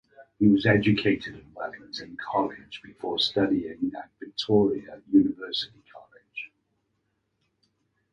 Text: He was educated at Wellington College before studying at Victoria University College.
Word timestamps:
He 0.39 0.47
was 0.47 0.65
educated 0.65 1.35
at 1.35 1.53
Wellington 1.53 2.17
College 2.17 2.81
before 2.81 3.19
studying 3.19 3.91
at 3.95 4.09
Victoria 4.19 4.99
University 5.11 5.83
College. 5.93 6.51